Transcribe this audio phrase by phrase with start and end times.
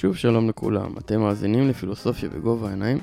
[0.00, 2.98] שוב שלום לכולם, אתם מאזינים לפילוסופיה בגובה העיניים,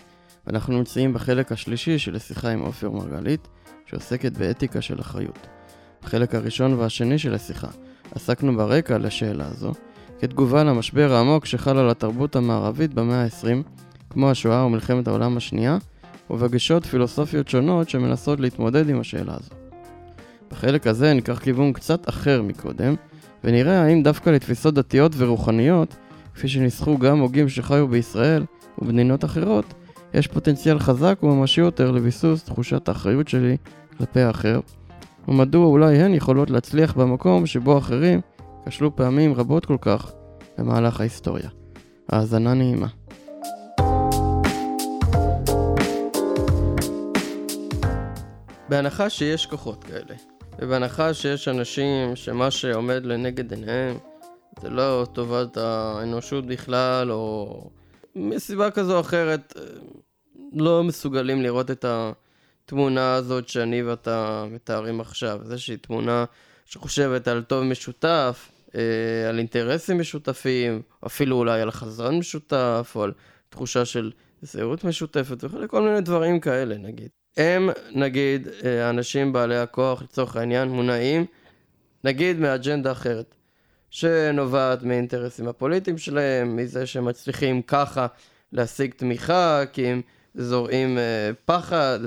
[0.48, 3.48] ואנחנו נמצאים בחלק השלישי של השיחה עם עופר מרגלית,
[3.86, 5.48] שעוסקת באתיקה של אחריות.
[6.04, 7.68] בחלק הראשון והשני של השיחה
[8.16, 9.72] עסקנו ברקע לשאלה הזו,
[10.20, 13.64] כתגובה למשבר העמוק שחל על התרבות המערבית במאה ה-20,
[14.10, 15.78] כמו השואה ומלחמת העולם השנייה,
[16.30, 19.54] ובגישות פילוסופיות שונות שמנסות להתמודד עם השאלה הזו.
[20.52, 22.96] בחלק הזה ניקח כיוון קצת אחר מקודם,
[23.44, 25.96] ונראה האם דווקא לתפיסות דתיות ורוחניות,
[26.36, 28.46] כפי שניסחו גם הוגים שחיו בישראל
[28.78, 29.74] ובמדינות אחרות,
[30.14, 33.58] יש פוטנציאל חזק וממשי יותר לביסוס תחושת האחריות שלי
[33.98, 34.60] כלפי האחר,
[35.28, 38.22] ומדוע אולי הן יכולות להצליח במקום שבו אחרים
[38.66, 40.12] כשלו פעמים רבות כל כך
[40.58, 41.50] במהלך ההיסטוריה.
[42.10, 42.88] האזנה נעימה.
[48.70, 50.16] בהנחה שיש כוחות כאלה,
[50.60, 53.98] ובהנחה שיש אנשים שמה שעומד לנגד עיניהם
[54.62, 57.70] זה לא טובת האנושות בכלל, או
[58.16, 59.54] מסיבה כזו או אחרת
[60.54, 65.40] לא מסוגלים לראות את התמונה הזאת שאני ואתה מתארים עכשיו.
[65.44, 66.26] איזושהי תמונה
[66.66, 73.14] שחושבת על טוב משותף, אה, על אינטרסים משותפים, אפילו אולי על חזון משותף, או על
[73.50, 77.10] תחושה של זהות משותפת וכולי, כל מיני דברים כאלה נגיד.
[77.38, 81.26] הם, נגיד, אה, האנשים בעלי הכוח, לצורך העניין, מונעים,
[82.04, 83.36] נגיד, מאג'נדה אחרת,
[83.96, 88.08] שנובעת מאינטרסים הפוליטיים שלהם, מזה שהם מצליחים ככה
[88.52, 90.02] להשיג תמיכה, כי הם
[90.36, 92.00] זורעים אה, פחד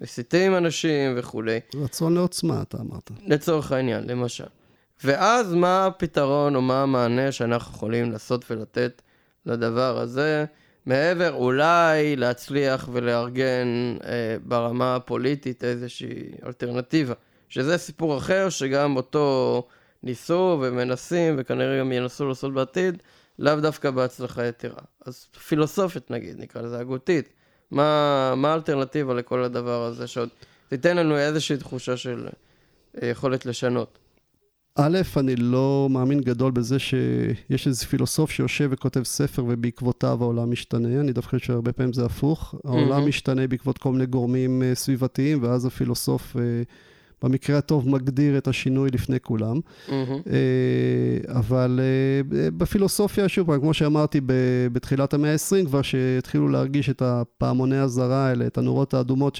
[0.00, 1.60] ומסיתים אנשים וכולי.
[1.74, 3.10] רצון לעוצמה, אתה אמרת.
[3.26, 4.44] לצורך העניין, למשל.
[5.04, 9.02] ואז מה הפתרון או מה המענה שאנחנו יכולים לעשות ולתת
[9.46, 10.44] לדבר הזה?
[10.86, 17.14] מעבר אולי להצליח ולארגן אה, ברמה הפוליטית איזושהי אלטרנטיבה.
[17.48, 19.66] שזה סיפור אחר שגם אותו
[20.02, 23.02] ניסו ומנסים וכנראה גם ינסו לעשות בעתיד,
[23.38, 24.82] לאו דווקא בהצלחה יתרה.
[25.06, 27.28] אז פילוסופית נגיד, נקרא לזה הגותית.
[27.70, 30.28] מה, מה האלטרנטיבה לכל הדבר הזה שעוד
[30.68, 32.28] תיתן לנו איזושהי תחושה של
[33.02, 33.98] אה, יכולת לשנות.
[34.74, 41.00] א', אני לא מאמין גדול בזה שיש איזה פילוסוף שיושב וכותב ספר ובעקבותיו העולם משתנה.
[41.00, 42.54] אני דווקא חושב שהרבה פעמים זה הפוך.
[42.64, 46.42] העולם משתנה בעקבות כל מיני גורמים אה, סביבתיים, ואז הפילוסוף, אה,
[47.22, 49.60] במקרה הטוב, מגדיר את השינוי לפני כולם.
[49.88, 51.80] אה, אבל
[52.30, 54.20] בפילוסופיה, שוב פעם, כמו שאמרתי
[54.72, 59.38] בתחילת המאה ה-20, כבר שהתחילו להרגיש את הפעמוני הזרה האלה, את הנורות האדומות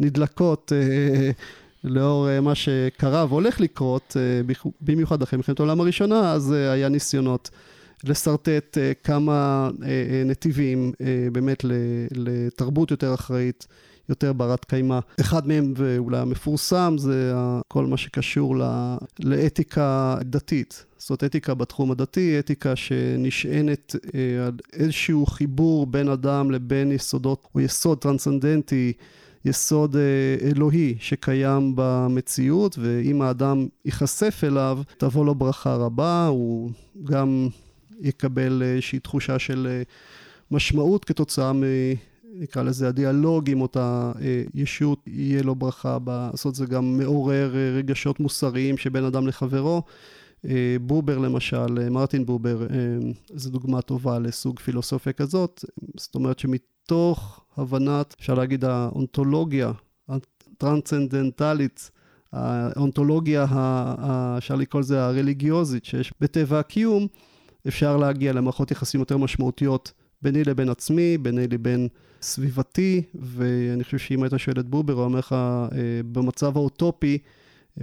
[0.00, 0.72] שנדלקות.
[1.84, 6.88] לאור אה, מה שקרה והולך לקרות, אה, במיוחד אחרי מלחמת העולם הראשונה, אז אה, היה
[6.88, 7.50] ניסיונות
[8.04, 9.70] לשרטט כמה
[10.26, 10.92] נתיבים
[11.32, 11.64] באמת
[12.10, 13.66] לתרבות יותר אחראית.
[14.10, 14.98] יותר ברת קיימא.
[15.20, 17.32] אחד מהם, ואולי המפורסם, זה
[17.68, 18.56] כל מה שקשור
[19.18, 20.84] לאתיקה דתית.
[20.98, 23.96] זאת אתיקה בתחום הדתי, אתיקה שנשענת
[24.46, 28.92] על איזשהו חיבור בין אדם לבין יסודות, או יסוד טרנסצנדנטי.
[29.44, 36.70] יסוד אה, אלוהי שקיים במציאות, ואם האדם ייחשף אליו, תבוא לו ברכה רבה, הוא
[37.04, 37.48] גם
[38.00, 39.82] יקבל איזושהי תחושה של אה,
[40.50, 41.62] משמעות כתוצאה מ...
[42.34, 48.20] נקרא לזה הדיאלוג עם אותה אה, ישות, יהיה לו ברכה, לעשות זה גם מעורר רגשות
[48.20, 49.82] מוסריים שבין אדם לחברו.
[50.80, 52.66] בובר למשל, מרטין בובר,
[53.34, 55.64] זו דוגמה טובה לסוג פילוסופיה כזאת,
[55.96, 59.72] זאת אומרת שמתוך הבנת, אפשר להגיד, האונתולוגיה
[60.08, 61.90] הטרנסצנדנטלית,
[62.32, 63.46] האונתולוגיה,
[64.38, 67.06] אפשר לקרוא לזה הרליגיוזית, שיש בטבע הקיום,
[67.68, 71.88] אפשר להגיע למערכות יחסים יותר משמעותיות ביני לבין עצמי, ביני לבין
[72.22, 75.68] סביבתי, ואני חושב שאם היית שואל את בובר, הוא אומר לך, אה,
[76.12, 77.18] במצב האוטופי,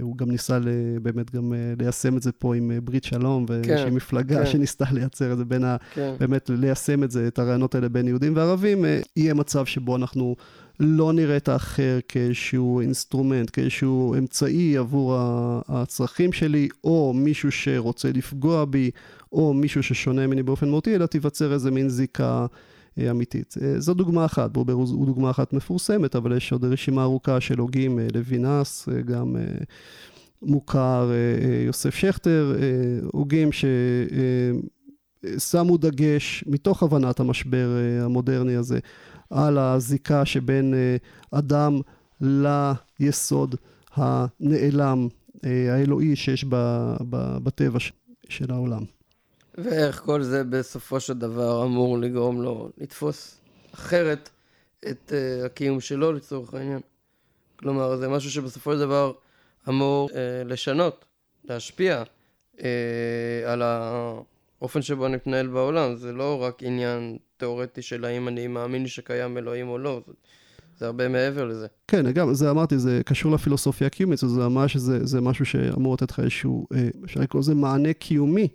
[0.00, 0.58] הוא גם ניסה
[1.02, 4.46] באמת גם אה, ליישם את זה פה עם אה, ברית שלום, ואיזושהי כן, מפלגה כן.
[4.46, 5.76] שניסתה לייצר את זה בין ה...
[5.94, 6.14] כן.
[6.20, 10.36] באמת ליישם את זה, את הרעיונות האלה בין יהודים וערבים, אה, יהיה מצב שבו אנחנו
[10.80, 15.16] לא נראה את האחר כאיזשהו אינסטרומנט, כאיזשהו אמצעי עבור
[15.68, 18.90] הצרכים שלי, או מישהו שרוצה לפגוע בי,
[19.32, 22.46] או מישהו ששונה ממני באופן מהותי, אלא תיווצר איזה מין זיקה.
[22.98, 23.54] אה, אמיתית.
[23.62, 27.58] אה, זו דוגמה אחת, בובר הוא דוגמה אחת מפורסמת, אבל יש עוד רשימה ארוכה של
[27.58, 29.36] הוגים, אה, לוינס, גם
[30.42, 31.10] מוכר,
[31.66, 32.56] יוסף שכטר,
[33.12, 33.48] הוגים
[35.36, 37.68] ששמו דגש, מתוך הבנת המשבר
[38.02, 38.78] המודרני הזה,
[39.30, 40.74] על הזיקה שבין
[41.30, 41.80] אדם
[42.20, 43.54] ליסוד
[43.94, 45.08] הנעלם,
[45.42, 46.44] האלוהי שיש
[47.42, 47.78] בטבע
[48.28, 48.82] של העולם.
[49.64, 53.40] ואיך כל זה בסופו של דבר אמור לגרום לו לתפוס
[53.74, 54.30] אחרת
[54.90, 56.80] את uh, הקיום שלו לצורך העניין.
[57.56, 59.12] כלומר, זה משהו שבסופו של דבר
[59.68, 60.14] אמור uh,
[60.44, 61.04] לשנות,
[61.44, 62.02] להשפיע
[62.56, 62.60] uh,
[63.46, 68.86] על האופן שבו אני מתנהל בעולם, זה לא רק עניין תיאורטי של האם אני מאמין
[68.86, 70.00] שקיים אלוהים או לא,
[70.78, 71.66] זה, הרבה מעבר לזה.
[71.88, 76.10] כן, גם, זה אמרתי, זה קשור לפילוסופיה הקיומית, זה ממש, זה, זה משהו שאמור לתת
[76.10, 76.66] לך איזשהו,
[77.04, 78.48] אפשר לקרוא לזה מענה קיומי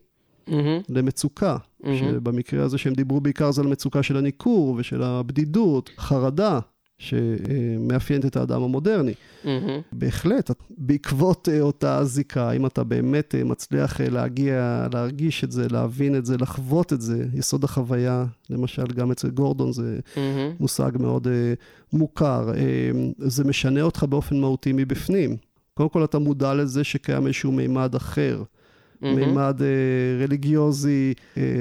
[0.47, 0.83] mm-hmm.
[0.89, 1.57] למצוקה.
[1.57, 1.87] Mm-hmm.
[1.99, 6.59] שבמקרה הזה שהם דיברו בעיקר זה על מצוקה של הניכור ושל הבדידות, חרדה.
[7.03, 9.13] שמאפיינת את האדם המודרני.
[9.13, 9.47] Mm-hmm.
[9.91, 15.67] בהחלט, בעקבות אה, אותה זיקה, אם אתה באמת אה, מצליח אה, להגיע, להרגיש את זה,
[15.71, 20.19] להבין את זה, לחוות את זה, יסוד החוויה, למשל, גם אצל גורדון זה mm-hmm.
[20.59, 21.27] מושג מאוד
[21.93, 22.51] מוכר,
[23.17, 25.37] זה משנה אותך באופן מהותי מבפנים.
[25.73, 28.43] קודם כל אתה מודע לזה שקיים איזשהו מימד אחר,
[29.03, 29.15] mm-hmm.
[29.15, 29.61] מימד
[30.19, 31.13] רליגיוזי,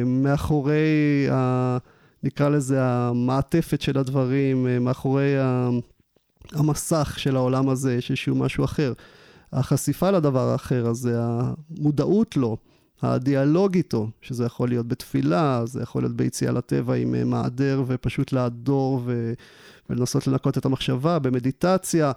[0.07, 1.79] מאחורי ה...
[2.23, 5.35] נקרא לזה המעטפת של הדברים, אה, מאחורי
[6.53, 8.93] המסך של העולם הזה, יש איזשהו משהו אחר.
[9.53, 12.57] החשיפה לדבר האחר הזה, המודעות לו,
[13.03, 18.33] הדיאלוג איתו, שזה יכול להיות בתפילה, זה יכול להיות ביציאה לטבע עם אה, מעדר ופשוט
[18.33, 19.33] לעדור ו...
[19.91, 22.13] ולנסות לנקות את המחשבה, במדיטציה.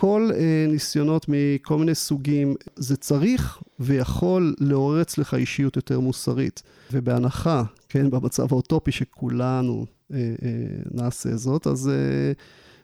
[0.00, 6.62] כל אה, ניסיונות מכל מיני סוגים, זה צריך ויכול לעורר אצלך אישיות יותר מוסרית.
[6.92, 10.52] ובהנחה, כן, במצב האוטופי שכולנו אה, אה,
[10.90, 12.32] נעשה זאת, אז אה,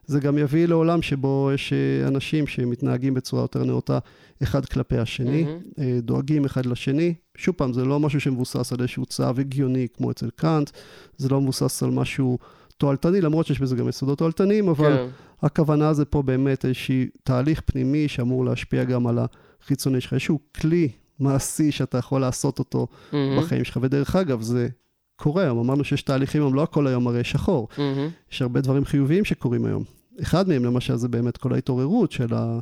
[0.06, 3.98] זה גם יביא לעולם שבו יש אה, אנשים שמתנהגים בצורה יותר נאותה
[4.42, 5.82] אחד כלפי השני, mm-hmm.
[5.82, 7.14] אה, דואגים אחד לשני.
[7.36, 10.70] שוב פעם, זה לא משהו שמבוסס על איזשהו צו הגיוני כמו אצל קאנט,
[11.16, 12.38] זה לא מבוסס על משהו...
[12.76, 15.06] תועלתני, למרות שיש בזה גם יסודות תועלתניים, אבל כן.
[15.42, 19.18] הכוונה זה פה באמת איזשהו תהליך פנימי שאמור להשפיע גם על
[19.62, 20.88] החיצוני שלך, איזשהו כלי
[21.20, 23.14] מעשי שאתה יכול לעשות אותו mm-hmm.
[23.38, 23.78] בחיים שלך.
[23.82, 24.68] ודרך אגב, זה
[25.16, 27.68] קורה היום, אמרנו שיש תהליכים היום, לא הכל היום הרי שחור.
[27.70, 28.32] Mm-hmm.
[28.32, 29.84] יש הרבה דברים חיוביים שקורים היום.
[30.22, 32.58] אחד מהם, למשל, זה באמת כל ההתעוררות של ה...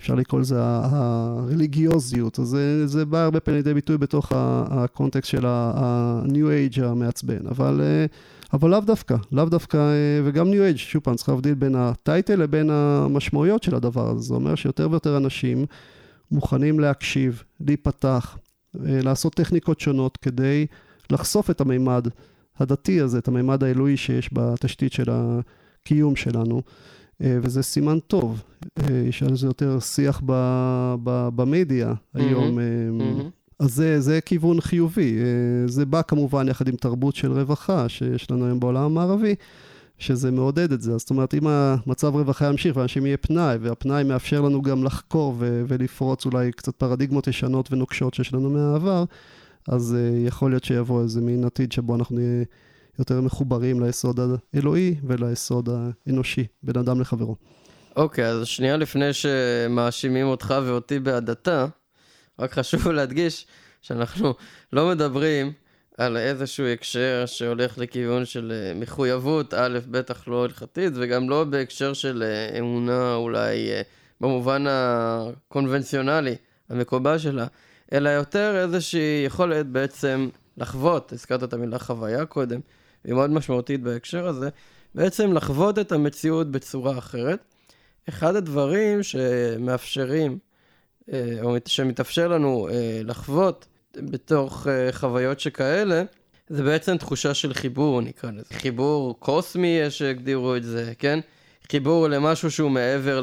[0.00, 5.46] אפשר לקרוא לזה הרליגיוזיות, אז זה, זה בא הרבה פעמים לידי ביטוי בתוך הקונטקסט של
[5.46, 8.06] ה-new age המעצבן, אבל, אה,
[8.52, 12.36] אבל לאו דווקא, לאו דווקא, אה, וגם new age, שוב פעם, צריך להבדיל בין הטייטל
[12.36, 15.66] לבין המשמעויות של הדבר הזה, זה אומר שיותר ויותר אנשים
[16.30, 18.38] מוכנים להקשיב, להיפתח,
[18.76, 20.66] אה, לעשות טכניקות שונות כדי
[21.10, 22.08] לחשוף את המימד
[22.58, 26.62] הדתי הזה, את המימד האלוהי שיש בתשתית של הקיום שלנו.
[27.22, 28.42] אה, וזה סימן טוב.
[29.08, 30.22] יש על זה יותר שיח
[31.04, 32.58] במדיה היום.
[32.58, 33.39] Mm-hmm.
[33.60, 35.18] אז זה, זה כיוון חיובי.
[35.66, 39.34] זה בא כמובן יחד עם תרבות של רווחה שיש לנו היום בעולם המערבי,
[39.98, 40.98] שזה מעודד את זה.
[40.98, 45.62] זאת אומרת, אם המצב רווחה ימשיך ואנשים יהיה פנאי, והפנאי מאפשר לנו גם לחקור ו-
[45.68, 49.04] ולפרוץ אולי קצת פרדיגמות ישנות ונוקשות שיש לנו מהעבר,
[49.68, 52.44] אז uh, יכול להיות שיבוא איזה מין עתיד שבו אנחנו נהיה
[52.98, 54.20] יותר מחוברים ליסוד
[54.54, 57.36] האלוהי וליסוד האנושי, בין אדם לחברו.
[57.96, 61.66] אוקיי, okay, אז שנייה לפני שמאשימים אותך ואותי בהדתה,
[62.40, 63.46] רק חשוב להדגיש
[63.82, 64.34] שאנחנו
[64.72, 65.52] לא מדברים
[65.98, 71.92] על איזשהו הקשר שהולך לכיוון של אה, מחויבות, א', בטח לא הלכתית, וגם לא בהקשר
[71.92, 73.82] של אה, אמונה אולי אה,
[74.20, 76.36] במובן הקונבנציונלי,
[76.68, 77.46] המקובל שלה,
[77.92, 82.60] אלא יותר איזושהי יכולת בעצם לחוות, הזכרת את המילה חוויה קודם,
[83.04, 84.48] היא מאוד משמעותית בהקשר הזה,
[84.94, 87.44] בעצם לחוות את המציאות בצורה אחרת.
[88.08, 90.38] אחד הדברים שמאפשרים,
[91.42, 92.68] או שמתאפשר לנו
[93.04, 96.02] לחוות בתוך uh, חוויות שכאלה,
[96.48, 98.54] זה בעצם תחושה של חיבור, נקרא לזה.
[98.54, 101.20] חיבור קוסמי, יש שהגדירו את זה, כן?
[101.70, 103.20] חיבור למשהו שהוא מעבר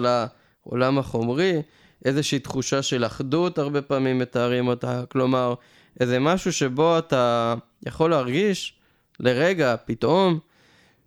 [0.65, 1.61] לעולם החומרי,
[2.05, 5.53] איזושהי תחושה של אחדות, הרבה פעמים מתארים אותה, כלומר,
[5.99, 8.73] איזה משהו שבו אתה יכול להרגיש
[9.19, 10.39] לרגע, פתאום,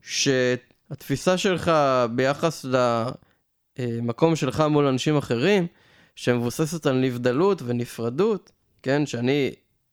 [0.02, 1.72] שהתפיסה שלך
[2.14, 2.66] ביחס
[3.78, 5.66] למקום שלך מול אנשים אחרים,
[6.16, 8.52] שמבוססת על נבדלות ונפרדות,
[8.82, 9.06] כן?
[9.06, 9.50] שאני,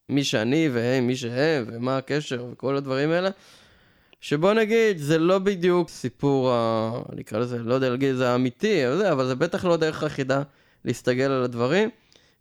[0.10, 3.30] מי שאני והם מי שהם, ומה הקשר וכל הדברים האלה.
[4.22, 6.92] שבוא נגיד, זה לא בדיוק סיפור, ה...
[7.16, 10.42] נקרא לזה, לא יודע להגיד אבל זה, אבל זה בטח לא דרך אחידה
[10.86, 11.90] להסתגל על הדברים,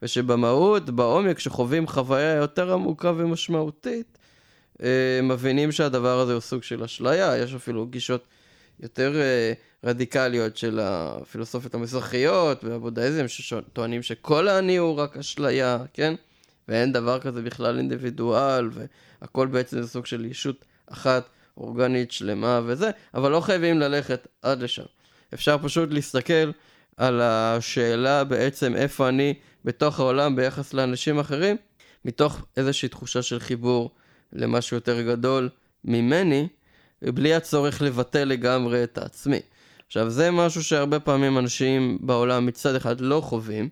[0.02, 4.18] ושבמהות, בעומק, שחווים חוויה יותר עמוקה ומשמעותית,
[4.82, 8.24] אה, מבינים שהדבר הזה הוא סוג של אשליה, יש אפילו גישות
[8.80, 9.52] יותר אה,
[9.86, 16.14] רדיקליות של הפילוסופיות המזרחיות והבודהיזם, שטוענים שכל האני הוא רק אשליה, כן?
[16.68, 18.70] ואין דבר כזה בכלל אינדיבידואל,
[19.20, 24.62] והכל בעצם זה סוג של ישות אחת, אורגנית, שלמה וזה, אבל לא חייבים ללכת עד
[24.62, 24.82] לשם.
[25.34, 26.50] אפשר פשוט להסתכל
[26.96, 31.56] על השאלה בעצם איפה אני בתוך העולם ביחס לאנשים אחרים,
[32.04, 33.90] מתוך איזושהי תחושה של חיבור
[34.32, 35.48] למשהו יותר גדול
[35.84, 36.48] ממני,
[37.02, 39.40] בלי הצורך לבטא לגמרי את העצמי.
[39.86, 43.68] עכשיו, זה משהו שהרבה פעמים אנשים בעולם מצד אחד לא חווים,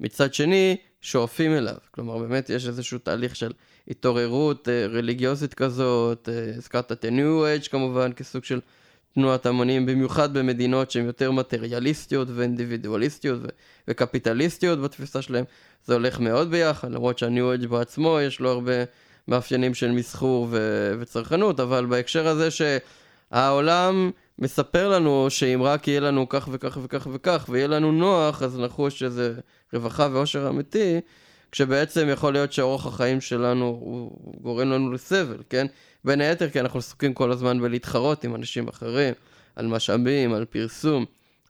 [0.00, 1.74] מצד שני, שואפים אליו.
[1.90, 3.52] כלומר, באמת יש איזשהו תהליך של
[3.88, 8.60] התעוררות אה, רליגיוזית כזאת, אה, את ה-New Age כמובן, כסוג של
[9.14, 13.48] תנועת המונים, במיוחד במדינות שהן יותר מטריאליסטיות ואינדיבידואליסטיות ו-
[13.88, 15.44] וקפיטליסטיות בתפיסה שלהם.
[15.84, 18.72] זה הולך מאוד ביחד, למרות שה-New Age בעצמו יש לו הרבה
[19.28, 26.28] מאפיינים של מסחור ו- וצרכנות, אבל בהקשר הזה שהעולם מספר לנו שאם רק יהיה לנו
[26.28, 29.34] כך וכך וכך וכך ויהיה לנו נוח, אז נחוש איזה
[29.72, 31.00] רווחה ואושר אמיתי,
[31.52, 35.66] כשבעצם יכול להיות שאורח החיים שלנו הוא גורם לנו לסבל, כן?
[36.04, 39.14] בין היתר כי אנחנו עסוקים כל הזמן בלהתחרות עם אנשים אחרים,
[39.56, 41.04] על משאבים, על פרסום,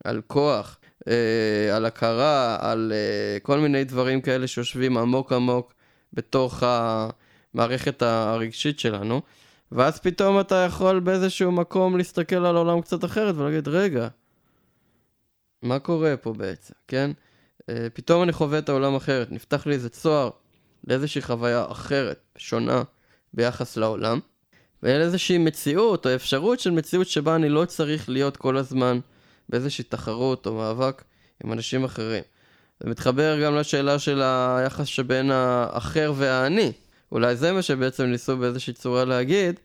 [0.04, 0.78] על כוח,
[1.08, 5.74] אה, על הכרה, על אה, כל מיני דברים כאלה שיושבים עמוק עמוק
[6.12, 9.20] בתוך המערכת הרגשית שלנו.
[9.72, 14.08] ואז פתאום אתה יכול באיזשהו מקום להסתכל על העולם קצת אחרת ולהגיד, רגע,
[15.62, 17.10] מה קורה פה בעצם, כן?
[17.70, 20.30] אה, פתאום אני חווה את העולם אחרת, נפתח לי איזה צוהר
[20.86, 22.82] לאיזושהי חוויה אחרת, שונה,
[23.34, 24.20] ביחס לעולם.
[24.82, 28.98] ואין איזושהי מציאות או אפשרות של מציאות שבה אני לא צריך להיות כל הזמן
[29.48, 31.04] באיזושהי תחרות או מאבק
[31.44, 32.22] עם אנשים אחרים.
[32.80, 36.72] זה מתחבר גם לשאלה של היחס שבין האחר והאני.
[37.12, 39.60] אולי זה מה שבעצם ניסו באיזושהי צורה להגיד,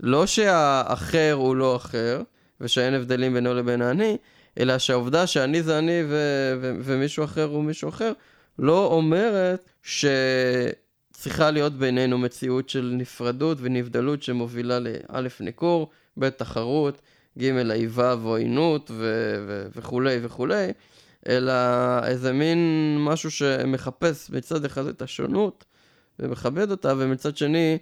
[0.00, 2.22] לא שהאחר הוא לא אחר,
[2.60, 4.16] ושאין הבדלים בינו לבין האני,
[4.60, 8.12] אלא שהעובדה שאני זה אני ו- ו- ומישהו אחר הוא מישהו אחר,
[8.58, 17.00] לא אומרת שצריכה להיות בינינו מציאות של נפרדות ונבדלות שמובילה לאלף ניכור, ב' תחרות,
[17.38, 20.66] ג' איבה ועוינות ו- ו- וכולי וכולי,
[21.28, 21.52] אלא
[22.04, 22.58] איזה מין
[23.00, 25.64] משהו שמחפש מצד אחד את השונות
[26.18, 27.78] ומכבד אותה, ומצד שני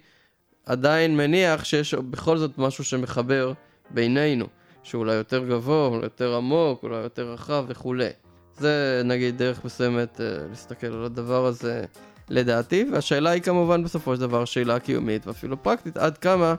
[0.65, 3.53] עדיין מניח שיש בכל זאת משהו שמחבר
[3.91, 4.45] בינינו.
[4.85, 8.09] שאולי יותר גבוה, אולי יותר עמוק, אולי יותר רחב וכולי.
[8.57, 11.85] זה נגיד דרך מסוימת אה, להסתכל על הדבר הזה
[12.29, 16.55] לדעתי, והשאלה היא כמובן בסופו של דבר שאלה קיומית ואפילו פרקטית, עד כמה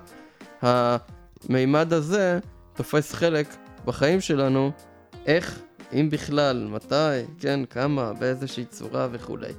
[0.62, 2.38] המימד הזה
[2.74, 3.46] תופס חלק
[3.84, 4.70] בחיים שלנו,
[5.26, 5.60] איך,
[5.92, 9.52] אם בכלל, מתי, כן, כמה, באיזושהי צורה וכולי.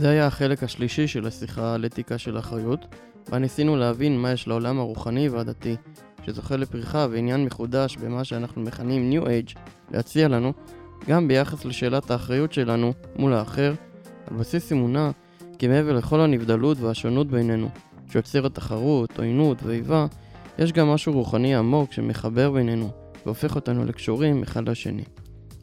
[0.00, 2.94] זה היה החלק השלישי של השיחה על אתיקה של אחריות,
[3.30, 5.76] בה ניסינו להבין מה יש לעולם הרוחני והדתי,
[6.26, 9.58] שזוכה לפריחה ועניין מחודש במה שאנחנו מכנים New Age,
[9.90, 10.52] להציע לנו,
[11.08, 13.74] גם ביחס לשאלת האחריות שלנו מול האחר,
[14.30, 15.10] על בסיס אמונה
[15.58, 17.68] כי מעבר לכל הנבדלות והשונות בינינו,
[18.12, 20.06] שיוצרת תחרות, עוינות ואיבה,
[20.58, 22.90] יש גם משהו רוחני עמוק שמחבר בינינו,
[23.26, 25.04] והופך אותנו לקשורים אחד לשני.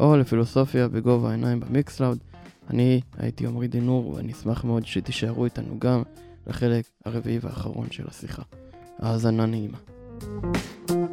[0.00, 2.18] או לפילוסופיה בגובה העיניים במיקסלאוד.
[2.70, 6.02] אני הייתי עמרי דינור ואני אשמח מאוד שתישארו איתנו גם
[6.46, 8.42] לחלק הרביעי והאחרון של השיחה.
[8.98, 9.78] האזנה נעימה.
[10.30, 11.03] thank you